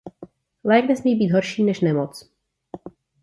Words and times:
Lék 0.61 0.87
nesmí 0.87 1.15
být 1.15 1.31
horší 1.31 1.63
než 1.63 1.79
nemoc. 1.79 2.29